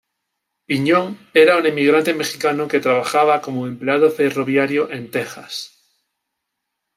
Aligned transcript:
Piñón 0.67 1.07
era 1.43 1.57
un 1.59 1.65
emigrante 1.67 2.15
mexicano 2.15 2.67
que 2.67 2.79
trabajaba 2.79 3.39
como 3.39 3.67
empleado 3.67 4.09
ferroviario 4.09 4.89
en 4.91 5.11
Texas. 5.11 5.75